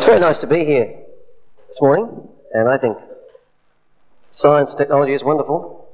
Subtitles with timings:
[0.00, 0.96] it's very nice to be here
[1.68, 2.96] this morning, and I think
[4.30, 5.90] science technology is wonderful.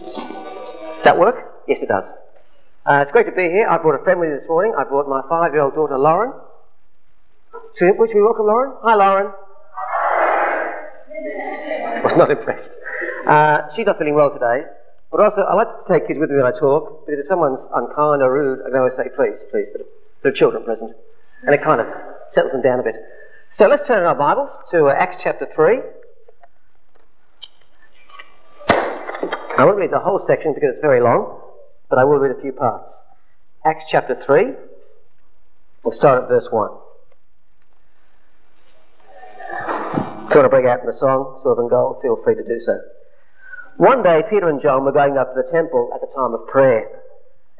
[0.00, 1.36] Does that work?
[1.68, 2.06] Yes, it does.
[2.84, 3.68] Uh, it's great to be here.
[3.68, 4.74] I brought a friend with me this morning.
[4.76, 6.32] I brought my five-year-old daughter, Lauren.
[7.76, 8.72] So, would we welcome Lauren?
[8.82, 9.32] Hi, Lauren.
[11.06, 12.72] I was not impressed.
[13.28, 14.64] Uh, she's not feeling well today,
[15.12, 17.60] but also I like to take kids with me when I talk because if someone's
[17.72, 19.68] unkind or rude, I can always say, please, please,
[20.24, 20.96] there are children present.
[21.42, 21.86] And it kind of
[22.32, 22.96] settles them down a bit.
[23.48, 25.78] So let's turn our Bibles to uh, Acts chapter 3.
[28.68, 31.40] I won't read the whole section because it's very long,
[31.88, 33.02] but I will read a few parts.
[33.64, 34.52] Acts chapter 3.
[35.82, 36.70] We'll start at verse 1.
[40.30, 42.44] If you want to break out in the song, Silver and Gold, feel free to
[42.44, 42.78] do so.
[43.78, 46.46] One day, Peter and John were going up to the temple at the time of
[46.46, 46.86] prayer,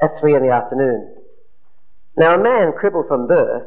[0.00, 1.16] at three in the afternoon.
[2.16, 3.66] Now, a man crippled from birth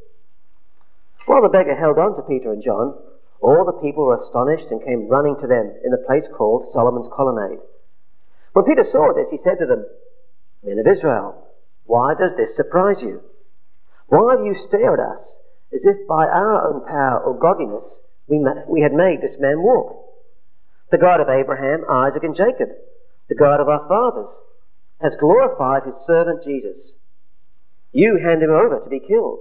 [1.31, 2.93] While the beggar held on to Peter and John,
[3.39, 7.07] all the people were astonished and came running to them in the place called Solomon's
[7.15, 7.59] Colonnade.
[8.51, 9.85] When Peter saw this, he said to them,
[10.61, 11.47] Men of Israel,
[11.85, 13.21] why does this surprise you?
[14.07, 15.39] Why do you stare at us
[15.73, 19.61] as if by our own power or godliness we, ma- we had made this man
[19.61, 20.03] walk.
[20.91, 22.71] The God of Abraham, Isaac, and Jacob,
[23.29, 24.41] the God of our fathers,
[24.99, 26.95] has glorified his servant Jesus.
[27.93, 29.39] You hand him over to be killed,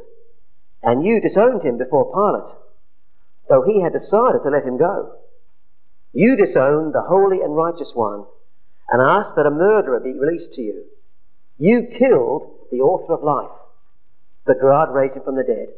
[0.82, 2.54] and you disowned him before Pilate,
[3.48, 5.12] though he had decided to let him go.
[6.12, 8.24] You disowned the holy and righteous one,
[8.90, 10.84] and asked that a murderer be released to you.
[11.58, 13.56] You killed the author of life,
[14.46, 15.68] but God raised him from the dead.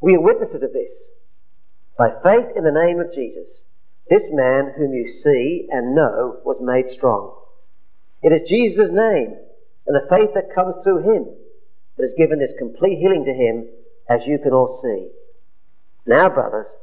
[0.00, 1.10] We are witnesses of this.
[1.98, 3.64] By faith in the name of Jesus,
[4.08, 7.34] this man whom you see and know was made strong.
[8.22, 9.36] It is Jesus' name
[9.88, 11.26] and the faith that comes through him
[11.96, 13.66] that has given this complete healing to him,
[14.08, 15.08] as you can all see.
[16.06, 16.76] Now, brothers,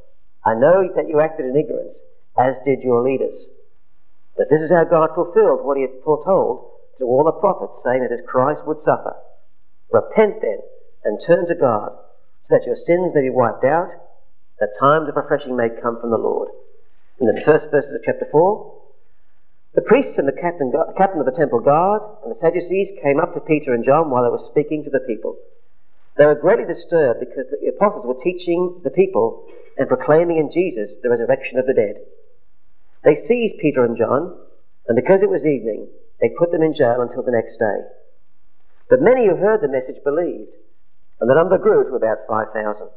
[0.46, 2.04] I know that you acted in ignorance,
[2.38, 3.50] as did your leaders.
[4.38, 8.02] But this is how God fulfilled what he had foretold through all the prophets, saying
[8.02, 9.16] that his Christ would suffer.
[9.92, 10.60] Repent then
[11.04, 11.92] and turn to God,
[12.48, 13.90] so that your sins may be wiped out
[14.60, 16.50] that times of refreshing may come from the Lord.
[17.20, 18.74] In the first verses of chapter 4,
[19.74, 23.34] the priests and the captain, captain of the temple guard and the Sadducees came up
[23.34, 25.38] to Peter and John while they were speaking to the people.
[26.18, 30.98] They were greatly disturbed because the apostles were teaching the people and proclaiming in Jesus
[31.04, 31.96] the resurrection of the dead.
[33.04, 34.38] They seized Peter and John,
[34.88, 35.88] and because it was evening,
[36.22, 37.82] they put them in jail until the next day.
[38.90, 40.52] But many who heard the message believed,
[41.20, 42.88] and the number grew to about 5,000.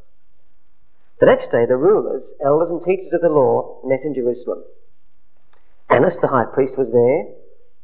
[1.19, 4.63] The next day, the rulers, elders, and teachers of the law met in Jerusalem.
[5.91, 7.25] Annas the high priest was there,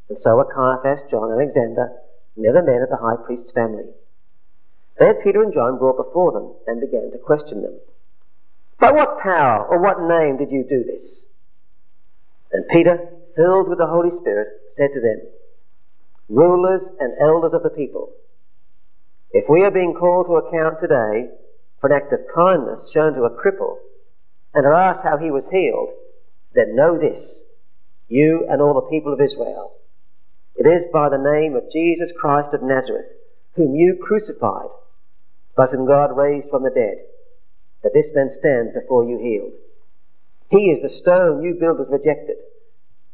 [0.07, 1.91] and so were Caiaphas, John, Alexander,
[2.37, 3.85] and other men of the high priest's family.
[4.99, 7.77] Had Peter and John brought before them and began to question them.
[8.79, 11.25] By what power or what name did you do this?
[12.51, 15.21] And Peter, filled with the Holy Spirit, said to them,
[16.29, 18.11] Rulers and elders of the people,
[19.31, 21.29] if we are being called to account today
[21.81, 23.77] for an act of kindness shown to a cripple
[24.53, 25.89] and are asked how he was healed,
[26.53, 27.43] then know this,
[28.07, 29.73] you and all the people of Israel.
[30.55, 33.07] It is by the name of Jesus Christ of Nazareth,
[33.55, 34.69] whom you crucified,
[35.55, 36.97] but whom God raised from the dead,
[37.83, 39.53] that this man stands before you healed.
[40.49, 42.37] He is the stone you builders rejected,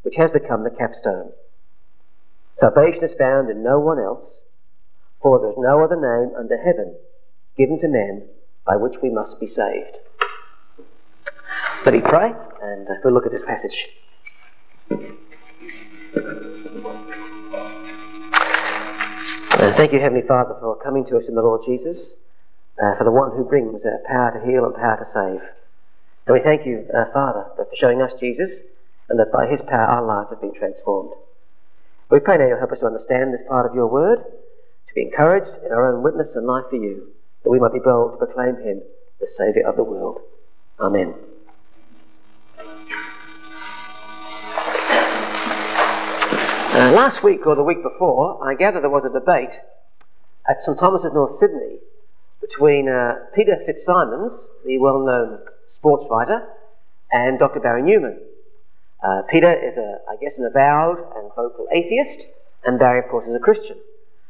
[0.04, 1.32] which has become the capstone.
[2.56, 4.46] Salvation is found in no one else,
[5.22, 6.96] for there is no other name under heaven
[7.58, 8.28] given to men
[8.66, 9.98] by which we must be saved.
[11.86, 13.76] Let me pray, and uh, we'll look at this passage.
[19.60, 22.21] And thank you, Heavenly Father, for coming to us in the Lord Jesus.
[22.82, 25.42] Uh, for the one who brings uh, power to heal and power to save.
[26.26, 28.64] And we thank you, uh, Father, for showing us Jesus
[29.10, 31.12] and that by his power our lives have been transformed.
[32.10, 35.04] We pray now you'll help us to understand this part of your word, to be
[35.04, 37.08] encouraged in our own witness and life for you,
[37.44, 38.82] that we might be bold to proclaim him,
[39.20, 40.20] the Saviour of the world.
[40.80, 41.14] Amen.
[46.74, 49.52] Uh, last week or the week before, I gather there was a debate
[50.50, 51.80] at St Thomas's, North Sydney,
[52.42, 54.34] between uh, Peter Fitzsimons,
[54.66, 55.40] the well-known
[55.70, 56.48] sports writer,
[57.12, 57.60] and Dr.
[57.60, 58.20] Barry Newman.
[59.04, 62.26] Uh, Peter is, a, I guess, an avowed and vocal atheist,
[62.66, 63.78] and Barry, of course, is a Christian.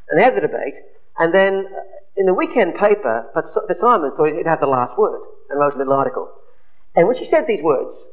[0.09, 0.75] And they had the debate,
[1.17, 1.81] and then uh,
[2.17, 5.93] in the weekend paper, Fitzsimons thought he'd have the last word and wrote a little
[5.93, 6.29] article.
[6.95, 8.05] And when she said these words,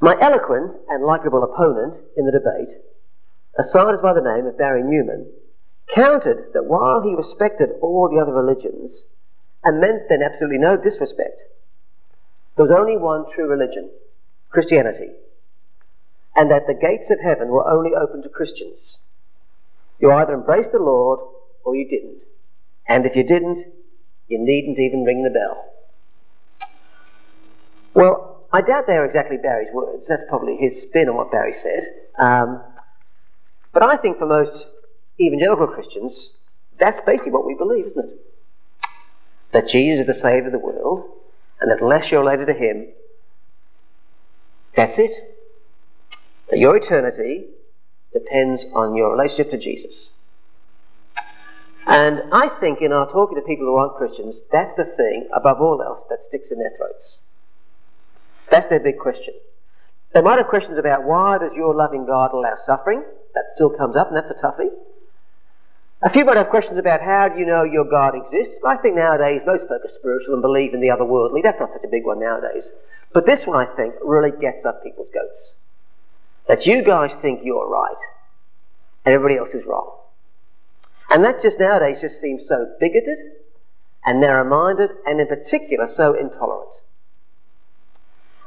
[0.00, 2.70] my eloquent and likable opponent in the debate,
[3.58, 5.30] assigned by the name of Barry Newman,
[5.94, 9.06] countered that while he respected all the other religions
[9.64, 11.40] and meant then absolutely no disrespect,
[12.56, 13.90] there was only one true religion,
[14.50, 15.10] Christianity,
[16.36, 19.00] and that the gates of heaven were only open to Christians.
[19.98, 21.20] You either embraced the Lord
[21.64, 22.22] or you didn't.
[22.88, 23.64] And if you didn't,
[24.28, 25.64] you needn't even ring the bell.
[27.94, 30.06] Well, I doubt they are exactly Barry's words.
[30.08, 31.84] That's probably his spin on what Barry said.
[32.18, 32.62] Um,
[33.72, 34.64] but I think for most
[35.20, 36.32] evangelical Christians,
[36.78, 38.20] that's basically what we believe, isn't it?
[39.52, 41.10] That Jesus is the Saviour of the world,
[41.60, 42.88] and that unless you're related to Him,
[44.76, 45.10] that's it.
[46.50, 47.46] That your eternity
[48.12, 50.12] depends on your relationship to Jesus.
[51.86, 55.60] And I think in our talking to people who aren't Christians, that's the thing, above
[55.60, 57.20] all else, that sticks in their throats.
[58.50, 59.34] That's their big question.
[60.12, 63.02] They might have questions about why does your loving God allow suffering?
[63.34, 64.70] That still comes up, and that's a toughie.
[66.02, 68.56] A few might have questions about how do you know your God exists.
[68.66, 71.42] I think nowadays most folk are spiritual and believe in the otherworldly.
[71.42, 72.68] That's not such a big one nowadays.
[73.12, 75.54] But this one, I think, really gets up people's goats.
[76.48, 77.96] That you guys think you're right
[79.04, 79.94] and everybody else is wrong.
[81.10, 83.18] And that just nowadays just seems so bigoted
[84.04, 86.70] and narrow minded and in particular so intolerant.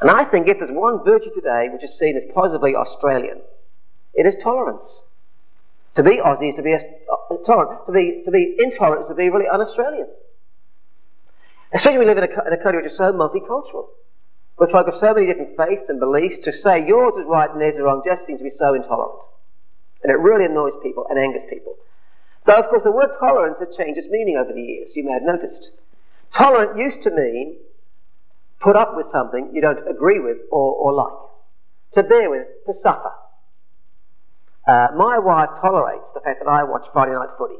[0.02, 3.42] And I think if there's one virtue today which is seen as positively Australian,
[4.16, 5.04] it is tolerance.
[5.96, 7.86] To be Aussie is to be uh, tolerant.
[7.86, 10.08] To be, to be intolerant is to be really un-Australian.
[11.74, 13.88] Especially when we live in a, in a country which is so multicultural.
[14.58, 17.60] With folk of so many different faiths and beliefs, to say yours is right and
[17.60, 19.20] theirs is wrong just seems to be so intolerant.
[20.04, 21.76] And it really annoys people and angers people.
[22.46, 25.14] Though, of course, the word tolerance has changed its meaning over the years, you may
[25.14, 25.70] have noticed.
[26.36, 27.58] Tolerant used to mean
[28.60, 31.14] put up with something you don't agree with or, or like,
[31.96, 33.12] to bear with, to suffer.
[34.68, 37.60] Uh, my wife tolerates the fact that I watch Friday night footy.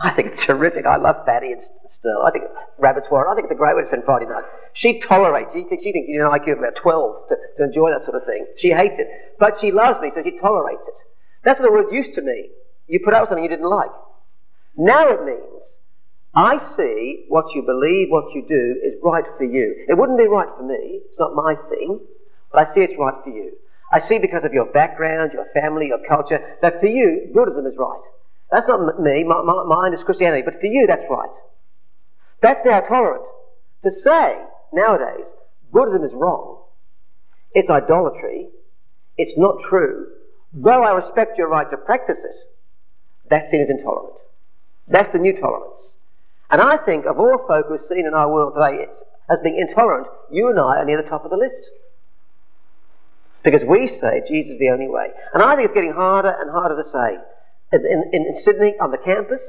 [0.00, 0.86] I think it's terrific.
[0.86, 2.24] I love Fatty and Sterl.
[2.24, 2.44] I think
[2.78, 3.30] Rabbits Warren.
[3.30, 4.44] I think it's a great way to spend Friday night.
[4.72, 5.52] She tolerates.
[5.52, 8.16] She thinks, she thinks you know, IQ of about 12 to, to enjoy that sort
[8.16, 8.46] of thing.
[8.58, 9.08] She hates it.
[9.38, 10.94] But she loves me, so she tolerates it.
[11.44, 12.48] That's what the word used to mean.
[12.88, 13.92] You put up with something you didn't like.
[14.76, 15.64] Now it means
[16.34, 19.84] I see what you believe, what you do is right for you.
[19.86, 21.02] It wouldn't be right for me.
[21.06, 22.00] It's not my thing.
[22.50, 23.52] But I see it's right for you.
[23.92, 27.76] I see because of your background, your family, your culture, that for you, Buddhism is
[27.76, 28.00] right.
[28.50, 31.30] That's not me, my, my, is Christianity, but for you, that's right.
[32.42, 33.24] That's now tolerant.
[33.84, 34.36] To say,
[34.72, 35.26] nowadays,
[35.72, 36.62] Buddhism is wrong,
[37.54, 38.48] it's idolatry,
[39.16, 40.06] it's not true,
[40.52, 42.36] though I respect your right to practice it,
[43.28, 44.16] that's seen as intolerant.
[44.88, 45.96] That's the new tolerance.
[46.50, 48.86] And I think of all folk who are seen in our world today
[49.30, 51.70] as being intolerant, you and I are near the top of the list.
[53.42, 55.08] Because we say Jesus is the only way.
[55.32, 57.18] And I think it's getting harder and harder to say.
[57.72, 59.42] In, in, in Sydney, on the campus,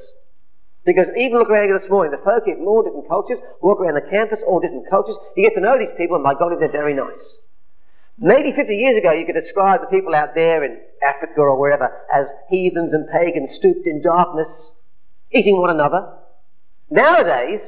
[0.85, 3.95] because even look around here this morning, the folk in all different cultures, walk around
[3.95, 6.71] the campus, all different cultures, you get to know these people, and by golly, they're
[6.71, 7.39] very nice.
[8.17, 11.91] Maybe 50 years ago, you could describe the people out there in Africa or wherever
[12.13, 14.71] as heathens and pagans stooped in darkness,
[15.31, 16.13] eating one another.
[16.89, 17.61] Nowadays,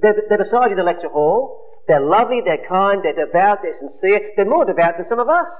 [0.00, 3.76] they're, they're beside you in the lecture hall, they're lovely, they're kind, they're devout, they're
[3.80, 4.30] sincere.
[4.36, 5.50] They're more devout than some of us.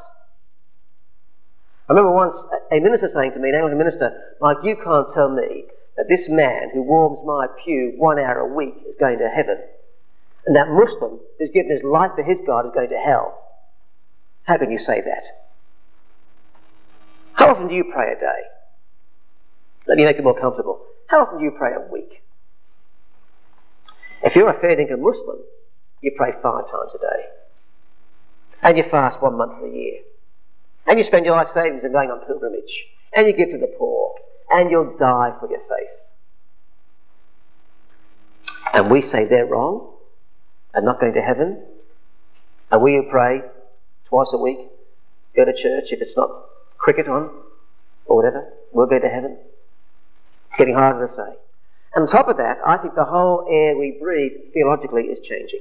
[1.88, 2.36] I remember once
[2.70, 5.64] a minister saying to me, an Anglican minister, Mike, you can't tell me
[5.96, 9.58] that this man who warms my pew one hour a week is going to heaven,
[10.46, 13.36] and that Muslim who's given his life for his God is going to hell.
[14.44, 15.24] How can you say that?
[17.32, 18.42] How often do you pray a day?
[19.88, 20.80] Let me make it more comfortable.
[21.08, 22.22] How often do you pray a week?
[24.22, 25.38] If you're a fair dinkum Muslim,
[26.02, 27.24] you pray five times a day.
[28.62, 30.00] And you fast one month of the year.
[30.86, 32.86] And you spend your life savings and going on pilgrimage.
[33.14, 34.14] And you give to the poor.
[34.50, 35.88] And you'll die for your faith.
[38.72, 39.94] And we say they're wrong
[40.74, 41.62] and not going to heaven.
[42.70, 43.42] And we who pray
[44.08, 44.58] twice a week,
[45.36, 46.30] go to church if it's not
[46.78, 47.30] cricket on
[48.06, 49.38] or whatever, we'll go to heaven.
[50.48, 51.36] It's getting harder to say.
[51.94, 55.60] And on top of that, I think the whole air we breathe theologically is changing.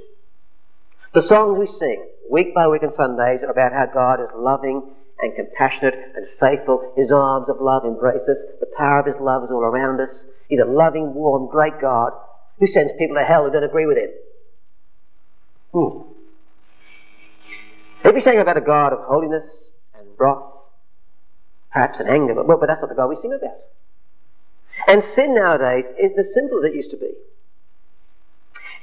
[1.13, 4.91] The songs we sing week by week on Sundays are about how God is loving
[5.19, 6.93] and compassionate and faithful.
[6.95, 8.37] His arms of love embrace us.
[8.59, 10.23] The power of His love is all around us.
[10.49, 12.11] He's a loving, warm, great God
[12.59, 14.09] who sends people to hell who don't agree with Him.
[15.73, 16.01] Hmm.
[18.03, 20.43] Maybe saying about a God of holiness and wrath,
[21.73, 23.57] perhaps an anger, but, well, but that's not the God we sing about.
[24.87, 27.13] And sin nowadays isn't as simple as it used to be.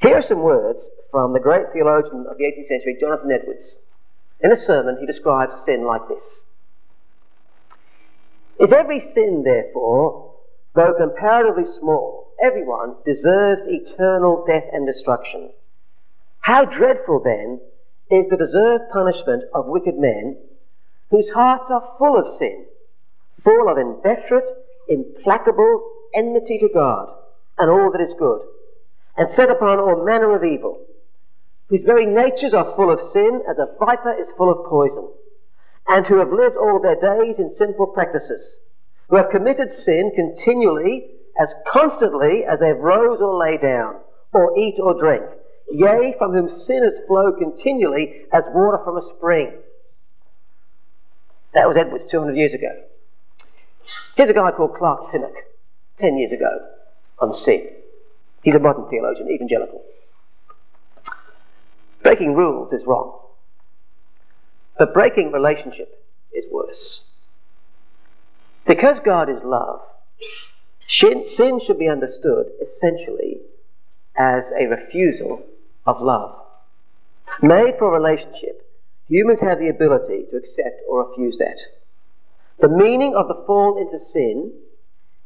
[0.03, 3.79] Here are some words from the great theologian of the 18th century, Jonathan Edwards.
[4.41, 6.45] In a sermon, he describes sin like this
[8.59, 10.35] If every sin, therefore,
[10.75, 15.51] though comparatively small, everyone deserves eternal death and destruction,
[16.41, 17.61] how dreadful then
[18.11, 20.37] is the deserved punishment of wicked men
[21.11, 22.67] whose hearts are full of sin,
[23.43, 24.49] full of inveterate,
[24.89, 27.09] implacable enmity to God
[27.59, 28.41] and all that is good,
[29.17, 30.81] and set upon all manner of evil,
[31.69, 35.09] whose very natures are full of sin as a viper is full of poison,
[35.89, 38.61] and who have lived all their days in sinful practices,
[39.09, 43.97] who have committed sin continually, as constantly as they have rose or lay down,
[44.33, 45.25] or eat or drink,
[45.71, 49.53] yea, from whom sinners flow continually as water from a spring.
[51.55, 52.71] That was Edwards 200 years ago.
[54.15, 55.35] Here's a guy called Clark Pinnock,
[55.99, 56.67] 10 years ago,
[57.19, 57.76] on sin.
[58.47, 59.83] He's a modern theologian, evangelical.
[62.05, 63.19] Breaking rules is wrong.
[64.79, 66.01] But breaking relationship
[66.33, 67.11] is worse.
[68.65, 69.81] Because God is love,
[70.87, 73.41] sin should be understood essentially
[74.17, 75.43] as a refusal
[75.85, 76.39] of love.
[77.43, 78.65] Made for relationship,
[79.09, 81.59] humans have the ability to accept or refuse that.
[82.61, 84.53] The meaning of the fall into sin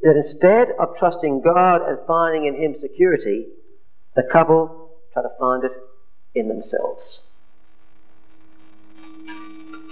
[0.02, 3.46] that instead of trusting God and finding in Him security,
[4.16, 5.72] the couple try to find it
[6.34, 7.22] in themselves.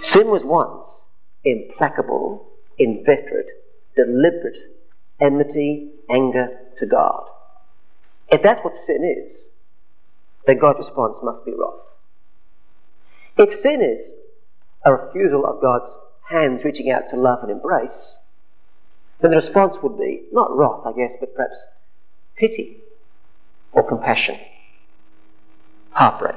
[0.00, 0.86] Sin was once
[1.44, 2.46] implacable,
[2.78, 3.48] inveterate,
[3.96, 4.56] deliberate
[5.20, 6.48] enmity, anger
[6.78, 7.24] to God.
[8.30, 9.48] If that's what sin is,
[10.46, 11.80] then God's response must be wrath.
[13.36, 14.12] If sin is
[14.84, 15.90] a refusal of God's
[16.30, 18.18] hands reaching out to love and embrace,
[19.20, 21.56] then the response would be not wrath, I guess, but perhaps
[22.36, 22.78] pity
[23.72, 24.38] or compassion,
[25.90, 26.36] heartbreak.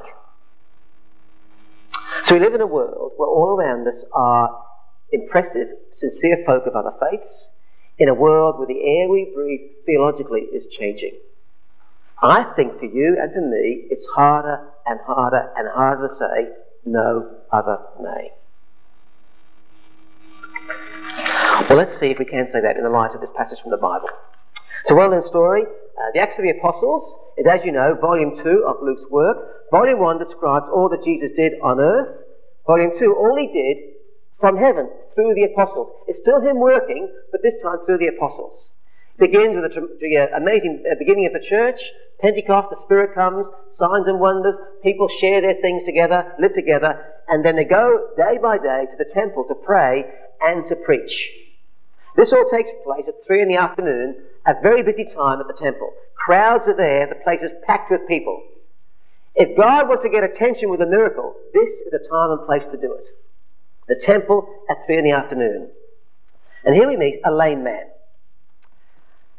[2.23, 4.63] So we live in a world where all around us are
[5.11, 7.47] impressive, sincere folk of other faiths,
[7.97, 11.13] in a world where the air we breathe theologically is changing.
[12.21, 16.53] I think for you and for me, it's harder and harder and harder to say
[16.85, 18.31] no other name.
[21.71, 23.71] Well, let's see if we can say that in the light of this passage from
[23.71, 24.09] the Bible.
[24.83, 25.63] It's a well known story.
[25.63, 29.71] Uh, the Acts of the Apostles is, as you know, volume 2 of Luke's work.
[29.71, 32.27] Volume 1 describes all that Jesus did on earth.
[32.67, 33.77] Volume 2, all he did
[34.41, 35.95] from heaven through the apostles.
[36.09, 38.73] It's still him working, but this time through the apostles.
[39.15, 41.79] It begins with the uh, amazing uh, beginning of the church,
[42.19, 43.47] Pentecost, the Spirit comes,
[43.79, 46.99] signs and wonders, people share their things together, live together,
[47.29, 50.03] and then they go day by day to the temple to pray
[50.41, 51.31] and to preach.
[52.15, 55.53] This all takes place at three in the afternoon, a very busy time at the
[55.53, 55.91] temple.
[56.15, 58.43] Crowds are there, the place is packed with people.
[59.35, 62.63] If God wants to get attention with a miracle, this is the time and place
[62.71, 63.05] to do it.
[63.87, 65.69] The temple at three in the afternoon.
[66.63, 67.85] And here we meet a lame man.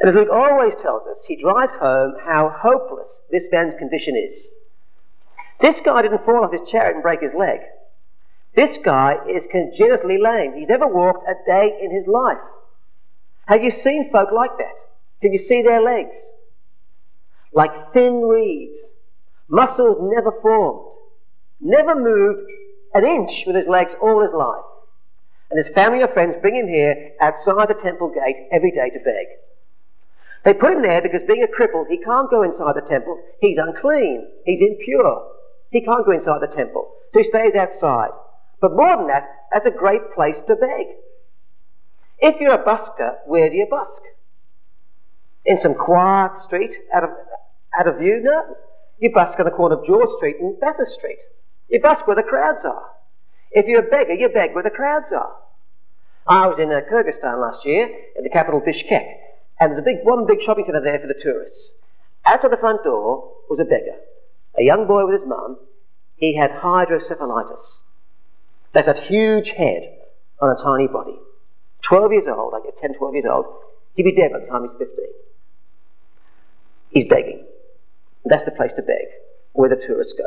[0.00, 4.49] And as Luke always tells us, he drives home how hopeless this man's condition is.
[5.61, 7.61] This guy didn't fall off his chariot and break his leg.
[8.57, 10.55] This guy is congenitally lame.
[10.57, 12.38] He's never walked a day in his life.
[13.47, 14.75] Have you seen folk like that?
[15.21, 16.17] Can you see their legs?
[17.53, 18.79] Like thin reeds,
[19.49, 20.89] muscles never formed,
[21.61, 22.51] never moved
[22.95, 24.65] an inch with his legs all his life.
[25.51, 28.99] And his family or friends bring him here outside the temple gate every day to
[29.05, 29.27] beg.
[30.45, 33.21] They put him there because being a cripple, he can't go inside the temple.
[33.41, 34.27] He's unclean.
[34.45, 35.31] He's impure.
[35.71, 36.91] He can't go inside the temple.
[37.13, 38.11] So he stays outside.
[38.61, 40.87] But more than that, that's a great place to beg.
[42.23, 44.00] If you're a busker, where do you busk?
[45.45, 47.11] In some quiet street, out of,
[47.76, 48.21] out of view?
[48.23, 48.57] No.
[49.00, 51.19] You busk on the corner of George Street and Bathurst Street.
[51.69, 52.85] You busk where the crowds are.
[53.50, 55.35] If you're a beggar, you beg where the crowds are.
[56.25, 59.17] I was in uh, Kyrgyzstan last year, in the capital Bishkek,
[59.59, 61.73] and there's a big, one big shopping centre there for the tourists.
[62.25, 63.99] Outside the front door was a beggar,
[64.57, 65.59] a young boy with his mum.
[66.14, 67.81] He had hydrocephalitis.
[68.73, 69.99] That's a huge head
[70.41, 71.19] on a tiny body.
[71.83, 73.47] 12 years old, I guess 10, 12 years old.
[73.95, 74.89] He'd be dead by the time he's 15.
[76.91, 77.45] He's begging.
[78.25, 79.07] That's the place to beg,
[79.53, 80.25] where the tourists go.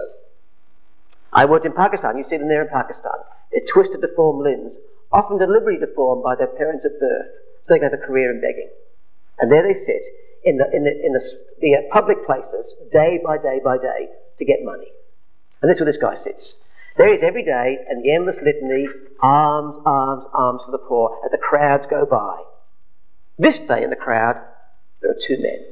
[1.32, 2.18] I worked in Pakistan.
[2.18, 3.20] You see them there in Pakistan.
[3.52, 4.76] They're twisted, deformed limbs,
[5.12, 7.28] often deliberately deformed by their parents at birth,
[7.66, 8.70] so they can have a career in begging.
[9.40, 10.02] And there they sit
[10.44, 11.24] in the, in the, in the,
[11.62, 14.10] the public places, day by day by day,
[14.40, 14.92] to get money.
[15.62, 16.58] And this is where this guy sits.
[16.98, 18.88] There he is every day, an endless litany,
[19.22, 22.42] alms, alms, alms for the poor, as the crowds go by.
[23.38, 24.38] This day in the crowd,
[25.02, 25.66] there are two men.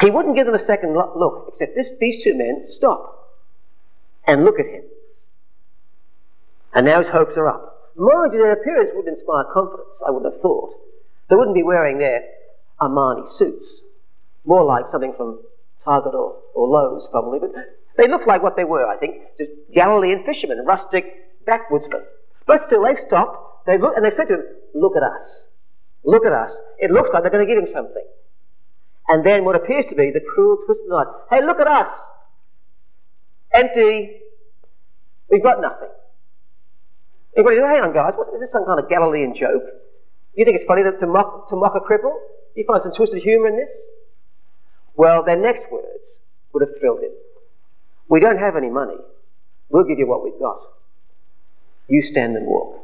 [0.00, 3.38] He wouldn't give them a second look, except this, these two men stop
[4.26, 4.84] and look at him.
[6.72, 7.92] And now his hopes are up.
[7.96, 10.72] Mind you, their appearance wouldn't inspire confidence, I would have thought.
[11.28, 12.22] They wouldn't be wearing their
[12.80, 13.82] Armani suits.
[14.46, 15.40] More like something from
[15.84, 17.52] Target or, or Lowe's, probably, but
[18.00, 21.04] they looked like what they were, I think, just Galilean fishermen, rustic
[21.46, 22.02] backwoodsmen.
[22.46, 25.46] But still, they stopped, they looked, and they said to him, Look at us.
[26.02, 26.52] Look at us.
[26.78, 28.06] It looks like they're going to give him something.
[29.08, 31.14] And then what appears to be the cruel twist of the knife.
[31.28, 31.90] Hey, look at us.
[33.52, 34.20] Empty.
[35.30, 35.90] We've got nothing.
[37.36, 38.14] Everybody, hang on, guys.
[38.16, 39.64] What, is this some kind of Galilean joke?
[40.34, 42.14] You think it's funny to, to, mock, to mock a cripple?
[42.54, 43.70] You find some twisted humour in this?
[44.94, 46.20] Well, their next words
[46.52, 47.10] would have thrilled him.
[48.10, 48.96] We don't have any money.
[49.70, 50.60] We'll give you what we've got.
[51.88, 52.76] You stand and walk.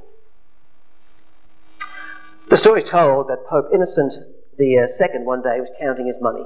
[2.49, 4.14] The story is told that Pope Innocent
[4.56, 6.45] the uh, second one day was counting his money.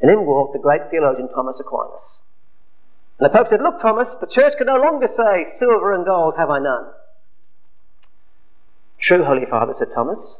[0.00, 2.20] And in walked the great theologian Thomas Aquinas.
[3.18, 6.34] And the Pope said, Look, Thomas, the church can no longer say, Silver and gold
[6.36, 6.86] have I none.
[9.00, 10.38] True, Holy Father, said Thomas.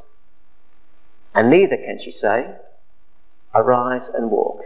[1.33, 2.45] And neither can she say,
[3.53, 4.61] Arise and walk.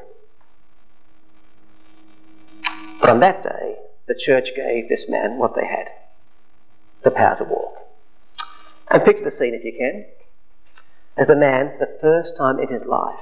[3.03, 3.75] But on that day,
[4.07, 5.89] the church gave this man what they had
[7.03, 7.75] the power to walk.
[8.89, 10.05] And picture the scene if you can.
[11.17, 13.19] As the man, for the first time in his life,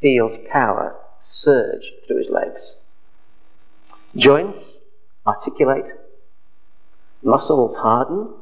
[0.00, 2.78] feels power surge through his legs.
[4.16, 4.64] Joints
[5.24, 5.92] articulate,
[7.22, 8.34] muscles harden,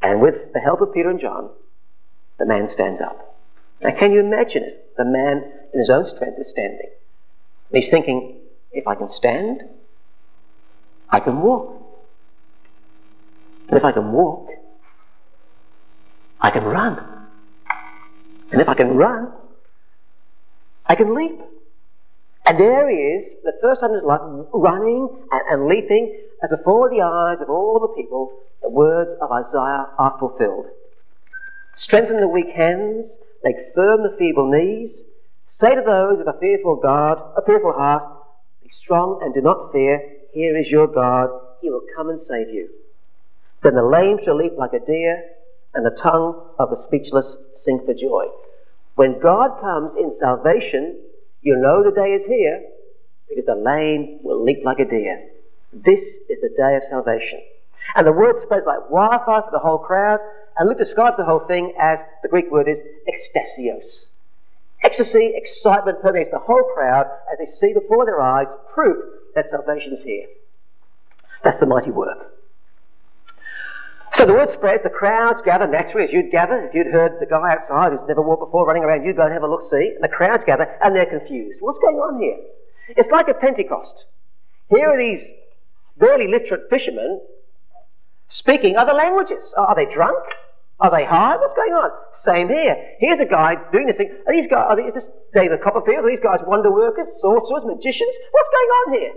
[0.00, 1.50] and with the help of Peter and John,
[2.38, 3.36] the man stands up.
[3.80, 4.96] Now, can you imagine it?
[4.96, 6.90] The man, in his own strength, is standing.
[7.72, 8.36] And he's thinking,
[8.72, 9.62] if I can stand,
[11.10, 11.74] I can walk.
[13.68, 14.48] And if I can walk,
[16.40, 16.98] I can run.
[18.50, 19.32] And if I can run,
[20.86, 21.40] I can leap.
[22.46, 24.20] And there he is, the first time in his life,
[24.54, 29.30] running and, and leaping, as before the eyes of all the people, the words of
[29.30, 30.66] Isaiah are fulfilled.
[31.76, 35.04] Strengthen the weak hands, make firm the feeble knees.
[35.46, 38.02] Say to those of a fearful God, a fearful heart,
[38.68, 40.00] be strong and do not fear.
[40.32, 41.30] Here is your God.
[41.60, 42.68] He will come and save you.
[43.62, 45.24] Then the lame shall leap like a deer,
[45.74, 48.24] and the tongue of the speechless sing for joy.
[48.94, 51.00] When God comes in salvation,
[51.40, 52.62] you know the day is here
[53.28, 55.28] because the lame will leap like a deer.
[55.72, 57.40] This is the day of salvation.
[57.94, 60.20] And the word spreads like wildfire to the whole crowd,
[60.56, 62.78] and Luke describes the whole thing as the Greek word is
[63.08, 64.08] ekstasios.
[64.82, 69.92] Ecstasy, excitement permeates the whole crowd as they see before their eyes proof that salvation
[69.92, 70.26] is here.
[71.42, 72.34] That's the mighty work.
[74.14, 76.64] So the word spreads, the crowds gather naturally as you'd gather.
[76.64, 79.32] If you'd heard the guy outside who's never walked before running around, you'd go and
[79.32, 79.92] have a look see.
[79.94, 81.58] And the crowds gather and they're confused.
[81.60, 82.38] What's going on here?
[82.96, 84.06] It's like a Pentecost.
[84.70, 85.20] Here are these
[85.96, 87.20] barely literate fishermen
[88.28, 89.52] speaking other languages.
[89.56, 90.24] Are they drunk?
[90.80, 91.36] Are they high?
[91.36, 91.90] What's going on?
[92.14, 92.76] Same here.
[93.00, 94.14] Here's a guy doing this thing.
[94.26, 96.04] Are these guys, are these, is this David Copperfield?
[96.04, 98.14] Are these guys wonder workers, sorcerers, magicians?
[98.30, 99.12] What's going on here?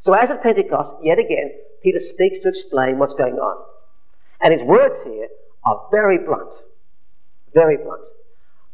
[0.00, 3.64] So as at Pentecost, yet again, Peter speaks to explain what's going on.
[4.40, 5.28] And his words here
[5.64, 6.50] are very blunt.
[7.54, 8.02] Very blunt.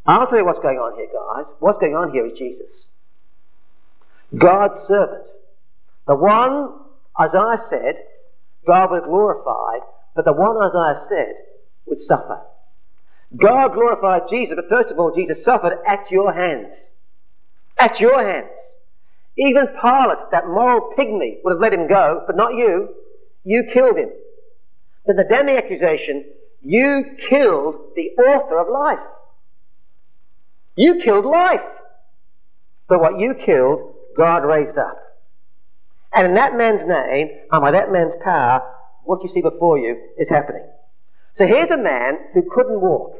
[0.07, 1.51] I'll tell you what's going on here, guys.
[1.59, 2.87] What's going on here is Jesus.
[4.35, 5.25] God's servant.
[6.07, 6.73] The one
[7.19, 7.95] Isaiah said
[8.65, 9.85] God would glorify,
[10.15, 11.35] but the one Isaiah said
[11.85, 12.41] would suffer.
[13.35, 16.75] God glorified Jesus, but first of all, Jesus suffered at your hands.
[17.77, 18.51] At your hands.
[19.37, 22.89] Even Pilate, that moral pygmy, would have let him go, but not you.
[23.43, 24.09] You killed him.
[25.05, 26.25] Then the damning accusation,
[26.61, 29.05] you killed the author of life.
[30.75, 31.59] You killed life.
[32.87, 34.97] But what you killed, God raised up.
[36.13, 38.61] And in that man's name, and by that man's power,
[39.03, 40.65] what you see before you is happening.
[41.35, 43.15] So here's a man who couldn't walk.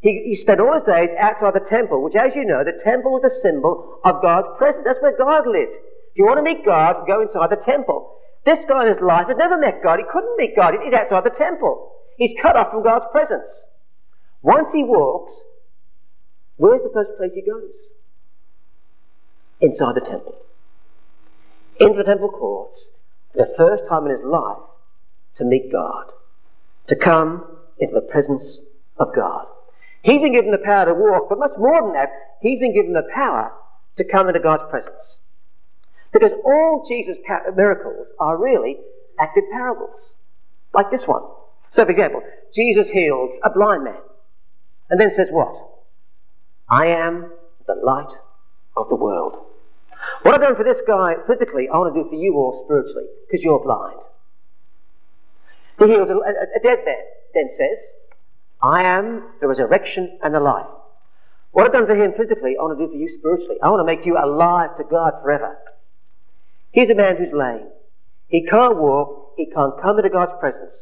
[0.00, 3.12] He, he spent all his days outside the temple, which, as you know, the temple
[3.12, 4.84] was a symbol of God's presence.
[4.84, 5.72] That's where God lived.
[6.10, 8.14] If you want to meet God, go inside the temple.
[8.44, 9.98] This guy in his life had never met God.
[9.98, 10.74] He couldn't meet God.
[10.82, 11.92] He's outside the temple.
[12.16, 13.50] He's cut off from God's presence.
[14.42, 15.32] Once he walks,
[16.56, 17.74] where's the first place he goes?
[19.60, 20.34] Inside the temple.
[21.78, 22.90] Into the temple courts,
[23.34, 24.58] the first time in his life,
[25.36, 26.12] to meet God.
[26.88, 27.44] To come
[27.78, 28.60] into the presence
[28.98, 29.46] of God.
[30.02, 32.08] He's been given the power to walk, but much more than that,
[32.40, 33.52] he's been given the power
[33.96, 35.18] to come into God's presence.
[36.12, 37.18] Because all Jesus'
[37.56, 38.76] miracles are really
[39.18, 40.12] active parables,
[40.74, 41.22] like this one.
[41.70, 42.22] So, for example,
[42.54, 44.00] Jesus heals a blind man,
[44.90, 45.54] and then says, What?
[46.68, 47.30] I am
[47.66, 48.12] the light
[48.76, 49.36] of the world.
[50.22, 53.06] What I've done for this guy physically, I want to do for you all spiritually,
[53.26, 53.98] because you're blind.
[55.78, 57.04] He heals a, a, a dead man,
[57.34, 57.78] then says,
[58.62, 60.66] I am the resurrection and the life.
[61.50, 63.56] What I've done for him physically, I want to do for you spiritually.
[63.62, 65.58] I want to make you alive to God forever.
[66.70, 67.68] Here's a man who's lame.
[68.28, 69.34] He can't walk.
[69.36, 70.72] He can't come into God's presence.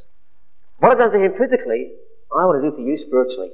[0.78, 1.92] What I've done for him physically,
[2.30, 3.50] I want to do for you spiritually.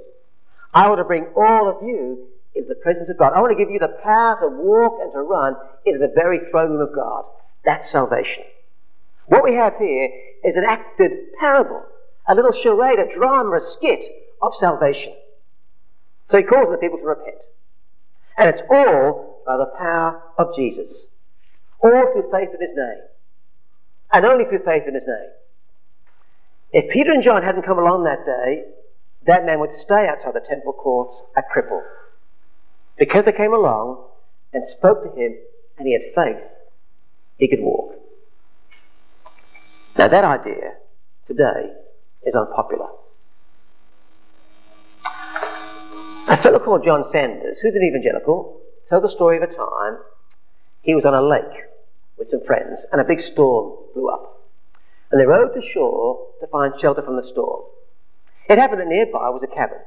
[0.74, 3.32] I want to bring all of you into the presence of God.
[3.34, 6.40] I want to give you the power to walk and to run into the very
[6.50, 7.24] throne room of God.
[7.64, 8.44] That's salvation.
[9.26, 10.10] What we have here
[10.46, 11.82] is an acted parable
[12.28, 14.00] a little charade, a drama, a skit
[14.42, 15.14] of salvation.
[16.28, 17.36] So he calls the people to repent.
[18.36, 21.08] And it's all by the power of Jesus.
[21.80, 23.02] All through faith in his name.
[24.12, 25.30] And only through faith in his name.
[26.72, 28.64] If Peter and John hadn't come along that day,
[29.26, 31.82] that man would stay outside the temple courts a cripple.
[32.98, 34.04] Because they came along
[34.52, 35.36] and spoke to him
[35.78, 36.42] and he had faith,
[37.38, 37.85] he could walk.
[39.98, 40.74] Now that idea
[41.26, 41.72] today
[42.26, 42.88] is unpopular.
[46.28, 49.98] A fellow called John Sanders, who's an evangelical, tells a story of a time
[50.82, 51.64] he was on a lake
[52.18, 54.44] with some friends and a big storm blew up.
[55.10, 57.62] And they rowed to shore to find shelter from the storm.
[58.50, 59.78] It happened that nearby was a cabin.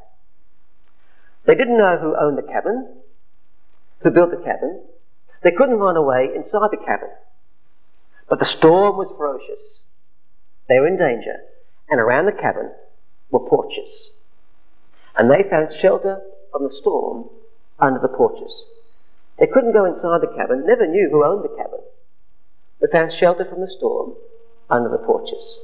[1.46, 2.96] They didn't know who owned the cabin,
[4.00, 4.82] who built the cabin.
[5.44, 7.10] They couldn't find a way inside the cabin.
[8.28, 9.84] But the storm was ferocious.
[10.70, 11.38] They were in danger
[11.90, 12.72] and around the cabin
[13.32, 14.12] were porches.
[15.18, 17.28] And they found shelter from the storm
[17.80, 18.66] under the porches.
[19.40, 21.80] They couldn't go inside the cabin, never knew who owned the cabin,
[22.80, 24.14] but found shelter from the storm
[24.70, 25.60] under the porches.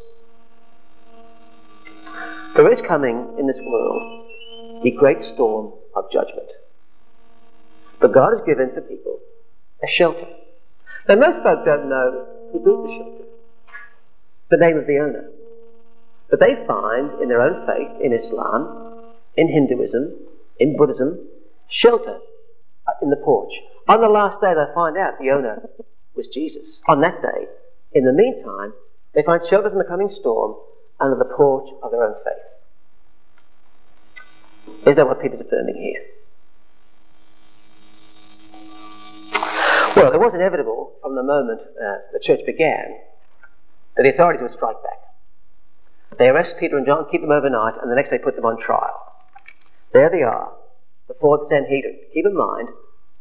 [2.56, 6.48] There is coming in this world the great storm of judgment.
[8.00, 9.20] But God has given to people
[9.84, 10.28] a shelter.
[11.08, 13.25] Now, most folk don't know who built the shelter,
[14.56, 15.30] the name of the owner.
[16.30, 20.14] But they find in their own faith, in Islam, in Hinduism,
[20.60, 21.20] in Buddhism,
[21.68, 22.20] shelter
[23.02, 23.52] in the porch.
[23.88, 25.70] On the last day, they find out the owner
[26.16, 26.82] was Jesus.
[26.88, 27.48] On that day,
[27.94, 28.74] in the meantime,
[29.14, 30.56] they find shelter from the coming storm
[31.00, 32.34] under the porch of their own faith.
[34.88, 36.02] Is that what Peter's affirming here?
[39.96, 42.98] Well, it was inevitable from the moment uh, the church began
[44.04, 45.00] the authorities would strike back.
[46.18, 48.62] They arrest Peter and John, keep them overnight, and the next day put them on
[48.62, 49.14] trial.
[49.94, 50.52] There they are,
[51.08, 52.00] before the Sanhedrin.
[52.14, 52.70] Keep in mind,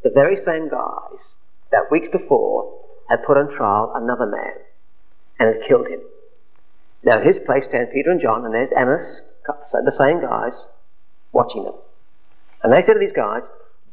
[0.03, 1.35] the very same guys
[1.71, 2.71] that weeks before
[3.09, 4.53] had put on trial another man
[5.39, 5.99] and had killed him.
[7.03, 10.53] Now, in his place stand Peter and John, and there's Annas, the same guys,
[11.31, 11.75] watching them.
[12.63, 13.43] And they said to these guys,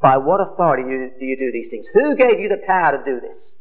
[0.00, 1.86] By what authority do you do these things?
[1.92, 3.56] Who gave you the power to do this?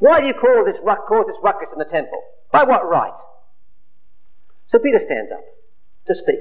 [0.00, 0.76] Why do you call this,
[1.08, 2.20] cause this ruckus in the temple?
[2.50, 3.12] By what right?
[4.72, 5.44] So Peter stands up
[6.08, 6.40] to speak.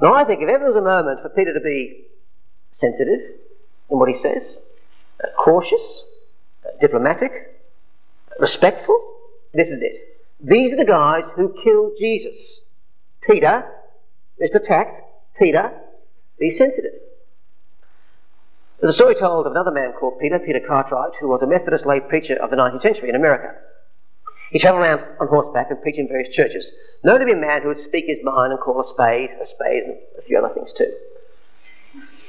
[0.00, 2.04] Now, I think if ever was a moment for Peter to be
[2.72, 3.20] sensitive
[3.90, 4.58] in what he says,
[5.22, 6.04] uh, cautious,
[6.64, 7.32] uh, diplomatic,
[8.38, 8.96] respectful,
[9.52, 9.96] this is it.
[10.40, 12.62] These are the guys who killed Jesus.
[13.20, 13.64] Peter,
[14.40, 14.62] Mr.
[14.62, 15.02] Tact,
[15.38, 15.72] Peter,
[16.38, 16.92] be sensitive.
[18.80, 21.84] There's a story told of another man called Peter, Peter Cartwright, who was a Methodist
[21.84, 23.54] lay preacher of the 19th century in America.
[24.50, 26.64] He travelled around on horseback and preached in various churches.
[27.04, 29.46] Known to be a man who would speak his mind and call a spade a
[29.46, 30.92] spade and a few other things too.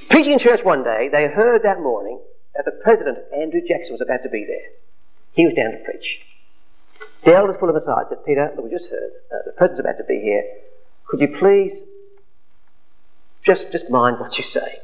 [0.09, 2.19] Preaching in church one day, they heard that morning
[2.55, 4.75] that the president, Andrew Jackson, was about to be there.
[5.33, 6.19] He was down to preach.
[7.23, 9.79] The elders pulled him aside and said, Peter, look, we just heard, uh, the president's
[9.79, 10.43] about to be here.
[11.07, 11.71] Could you please
[13.41, 14.79] just, just mind what you say?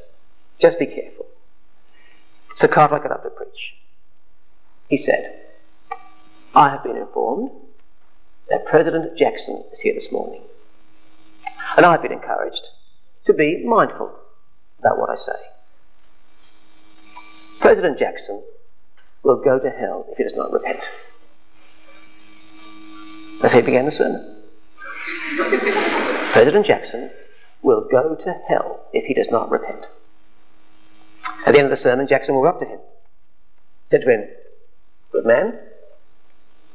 [0.59, 1.25] Just be careful.
[2.57, 3.75] So Cartwright got up to preach.
[4.89, 5.41] He said,
[6.55, 7.51] I have been informed
[8.49, 10.41] that President Jackson is here this morning.
[11.75, 12.61] And I've been encouraged
[13.25, 14.11] to be mindful
[14.79, 15.39] about what I say.
[17.59, 18.41] President Jackson
[19.23, 20.79] will go to hell if he does not repent.
[23.43, 24.35] As he began the sermon.
[26.31, 27.11] President Jackson
[27.61, 29.85] will go to hell if he does not repent.
[31.47, 32.79] At the end of the sermon, Jackson walked up to him,
[33.89, 34.27] said to him,
[35.13, 35.57] Good man,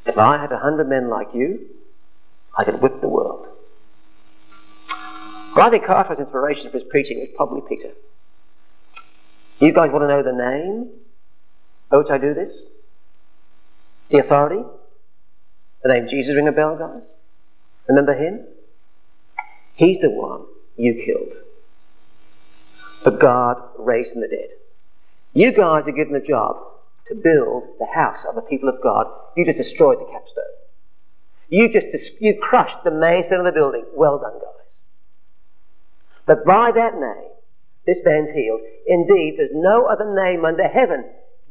[0.06, 1.66] if I had a hundred men like you,
[2.56, 3.48] I could whip the world.
[5.54, 7.90] I think Cartwright's inspiration for his preaching was probably Peter.
[9.58, 10.88] You guys want to know the name
[11.90, 12.50] by which I do this?
[14.08, 14.62] The authority?
[15.82, 17.06] The name Jesus ring a bell, guys?
[17.88, 18.46] Remember him?
[19.74, 20.46] He's the one
[20.78, 21.36] you killed.
[23.04, 24.48] But God raised from the dead.
[25.34, 26.56] You guys are given the job
[27.08, 29.06] to build the house of the people of God.
[29.36, 30.44] You just destroyed the capstone.
[31.48, 33.84] You just you crushed the main stone of the building.
[33.94, 34.82] Well done, guys.
[36.26, 37.30] But by that name,
[37.86, 38.60] this man's healed.
[38.86, 41.04] Indeed, there's no other name under heaven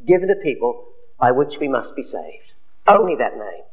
[0.08, 0.86] given to people
[1.20, 2.54] by which we must be saved.
[2.88, 3.64] Only that name.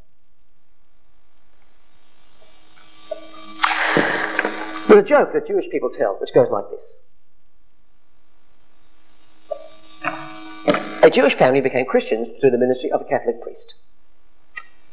[4.89, 6.85] There's a joke that Jewish people tell which goes like this.
[11.03, 13.75] A Jewish family became Christians through the ministry of a Catholic priest.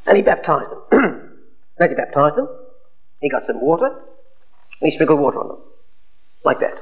[0.06, 1.40] And he baptized them.
[1.80, 2.48] As he baptized them,
[3.22, 5.58] he got some water and he sprinkled water on them.
[6.44, 6.78] Like that.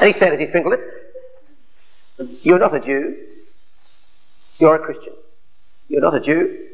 [0.00, 3.16] And he said as he sprinkled it, You're not a Jew,
[4.58, 5.12] you're a Christian.
[5.88, 6.68] You're not a Jew,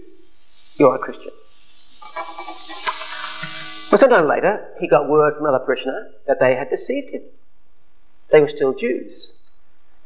[0.76, 1.30] you're a Christian.
[3.90, 7.22] Well, sometime later, he got word from another parishioner that they had deceived him.
[8.30, 9.32] They were still Jews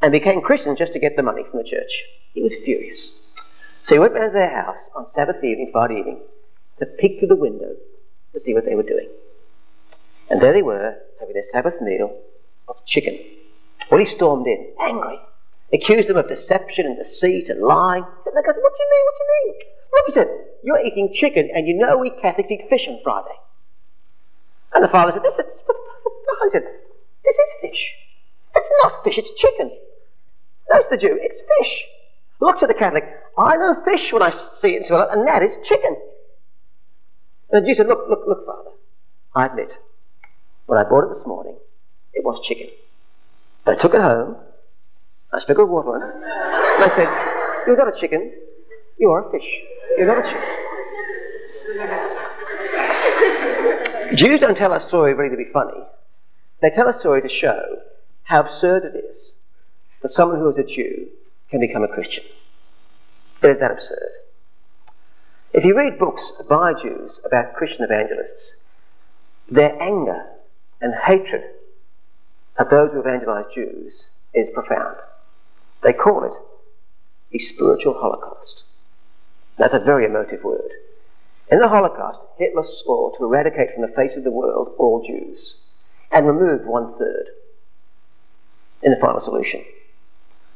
[0.02, 1.90] and became Christians just to get the money from the church.
[2.33, 3.12] He was furious.
[3.87, 6.20] So he went round to their house on Sabbath evening, Friday evening,
[6.78, 7.74] to peek through the window
[8.33, 9.09] to see what they were doing.
[10.30, 12.16] And there they were, having their Sabbath meal
[12.68, 13.18] of chicken.
[13.90, 15.18] Well, he stormed in, angry,
[15.72, 18.04] accused them of deception and deceit and lying.
[18.24, 19.04] He said, What do you mean?
[19.04, 19.54] What do you mean?
[19.92, 20.28] Look, he said,
[20.62, 23.37] You're eating chicken, and you know we Catholics eat fish on Friday.
[24.72, 25.62] And the father said, This is,
[26.44, 26.62] he said,
[27.24, 27.90] This is fish.
[28.54, 29.70] It's not fish, it's chicken.
[30.68, 31.84] That's the Jew, it's fish.
[32.40, 33.04] Look to the Catholic,
[33.36, 35.96] I know fish when I see it, and that is chicken.
[37.50, 38.70] And the Jew said, Look, look, look, Father,
[39.34, 39.72] I admit,
[40.66, 41.56] when I bought it this morning,
[42.14, 42.68] it was chicken.
[43.64, 44.36] But I took it home,
[45.32, 47.08] I sprinkled water on it, and I said,
[47.66, 48.32] You're not a chicken,
[48.98, 49.48] you are a fish.
[49.96, 50.60] You're not a chicken.
[54.16, 55.80] Jews don't tell a story really to be funny.
[56.62, 57.78] They tell a story to show
[58.24, 59.33] how absurd it is
[60.02, 61.09] that someone who is a Jew
[61.50, 62.24] can become a Christian.
[63.42, 64.11] It is that absurd.
[65.52, 68.52] If you read books by Jews about Christian evangelists,
[69.50, 70.26] their anger
[70.80, 71.42] and hatred
[72.59, 73.92] of those who evangelize Jews
[74.33, 74.96] is profound.
[75.83, 78.62] They call it a spiritual holocaust.
[79.59, 80.70] That's a very emotive word.
[81.50, 85.56] In the Holocaust, Hitler swore to eradicate from the face of the world all Jews
[86.12, 87.26] and removed one third
[88.82, 89.62] in the final solution.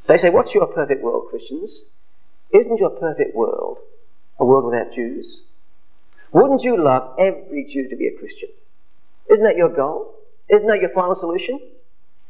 [0.08, 1.82] They say, What's your perfect world, Christians?
[2.52, 3.78] Isn't your perfect world
[4.38, 5.42] a world without Jews?
[6.32, 8.48] Wouldn't you love every Jew to be a Christian?
[9.30, 10.14] Isn't that your goal?
[10.48, 11.60] Isn't that your final solution?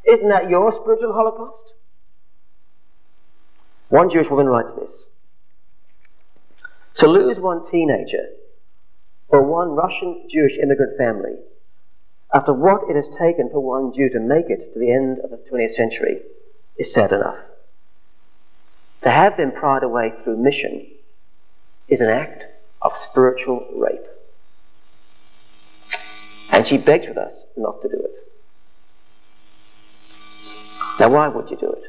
[0.07, 1.73] Isn't that your spiritual holocaust?
[3.89, 5.09] One Jewish woman writes this
[6.97, 8.27] To lose one teenager
[9.29, 11.35] or one Russian Jewish immigrant family
[12.35, 15.31] after what it has taken for one Jew to make it to the end of
[15.31, 16.21] the 20th century
[16.77, 17.39] is sad enough.
[19.03, 20.85] To have them pried away through mission
[21.89, 22.43] is an act
[22.83, 24.05] of spiritual rape.
[26.51, 28.11] And she begs with us not to do it.
[30.99, 31.83] Now, why would you do it?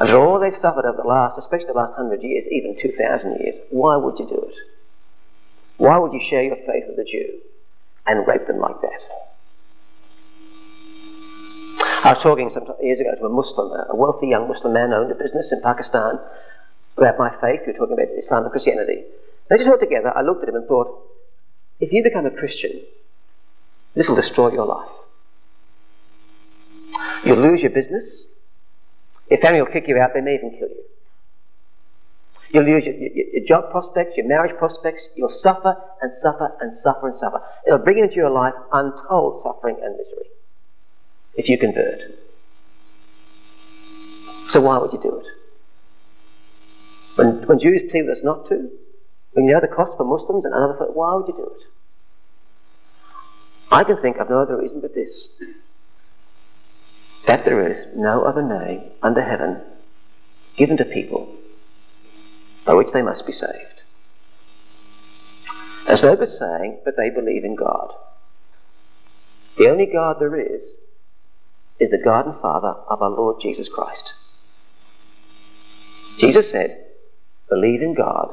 [0.00, 3.56] After all they've suffered over the last, especially the last hundred years, even 2,000 years,
[3.70, 4.54] why would you do it?
[5.76, 7.40] Why would you share your faith with a Jew
[8.06, 9.00] and rape them like that?
[12.04, 14.92] I was talking some years ago to a Muslim, uh, a wealthy young Muslim man
[14.92, 16.18] owned a business in Pakistan
[16.96, 17.60] about my faith.
[17.66, 19.04] We were talking about Islam and Christianity.
[19.50, 20.98] As we talked together, I looked at him and thought,
[21.78, 22.82] if you become a Christian,
[23.94, 24.88] this will destroy your life.
[27.24, 28.26] You'll lose your business.
[29.30, 30.10] Your family will kick you out.
[30.14, 30.84] They may even kill you.
[32.52, 35.02] You'll lose your, your, your, job prospects, your marriage prospects.
[35.16, 37.40] You'll suffer and suffer and suffer and suffer.
[37.66, 40.26] It'll bring into your life untold suffering and misery
[41.34, 41.98] if you convert.
[44.48, 45.26] So why would you do it?
[47.16, 48.68] When, when Jews plead with us not to,
[49.32, 51.66] when you know the cost for Muslims and another, why would you do it?
[53.70, 55.28] I can think of no other reason but this
[57.26, 59.62] that there is no other name under heaven
[60.56, 61.34] given to people
[62.64, 63.82] by which they must be saved.
[65.86, 67.92] There's no good saying, but they believe in God.
[69.58, 70.62] The only God there is
[71.78, 74.12] is the God and Father of our Lord Jesus Christ.
[76.18, 76.86] Jesus said,
[77.48, 78.32] Believe in God,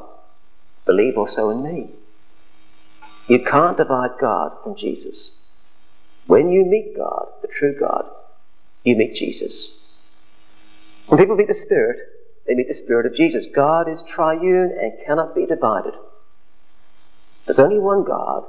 [0.86, 1.90] believe also in me.
[3.26, 5.32] You can't divide God from Jesus.
[6.26, 8.04] When you meet God, the true God,
[8.84, 9.74] you meet Jesus.
[11.06, 11.98] When people meet the Spirit,
[12.46, 13.44] they meet the Spirit of Jesus.
[13.54, 15.94] God is triune and cannot be divided.
[17.46, 18.44] There's only one God.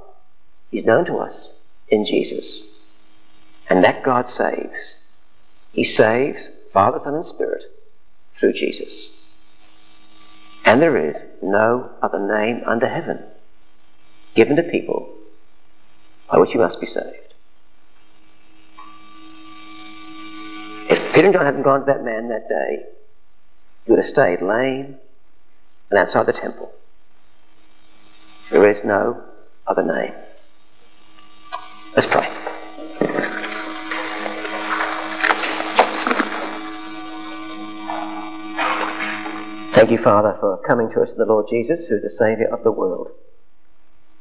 [0.69, 1.54] He's known to us
[1.89, 2.63] in Jesus.
[3.69, 4.95] And that God saves.
[5.71, 7.63] He saves Father, Son, and Spirit
[8.39, 9.13] through Jesus.
[10.65, 13.23] And there is no other name under heaven
[14.36, 15.13] given to people
[16.32, 17.34] by which you must be saved.
[20.89, 22.84] If Peter and John hadn't gone to that man that day,
[23.85, 24.97] he would have stayed lame
[25.89, 26.71] and outside the temple.
[28.51, 29.23] There is no
[29.67, 30.13] other name.
[31.95, 32.29] Let's pray.
[39.73, 42.53] Thank you, Father, for coming to us in the Lord Jesus, who is the Saviour
[42.53, 43.07] of the world.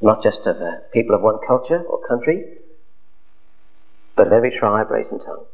[0.00, 2.44] Not just of the people of one culture or country,
[4.16, 5.44] but of every tribe, race, and tongue.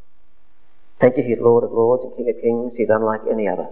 [1.01, 2.77] Thank you, He is Lord of lords and King of kings.
[2.77, 3.69] He is unlike any other.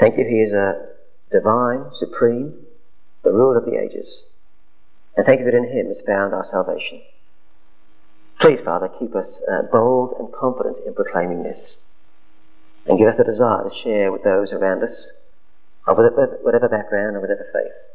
[0.00, 0.86] Thank you, He is a
[1.30, 2.54] divine, supreme,
[3.22, 4.26] the ruler of the ages.
[5.14, 7.02] And thank you that in Him is found our salvation.
[8.40, 11.86] Please, Father, keep us uh, bold and confident in proclaiming this.
[12.86, 15.12] And give us the desire to share with those around us,
[15.86, 17.90] of whatever background or whatever faith,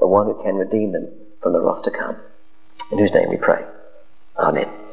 [0.00, 1.08] the one who can redeem them
[1.40, 2.16] from the wrath to come.
[2.90, 3.64] In whose name we pray.
[4.36, 4.83] Amen.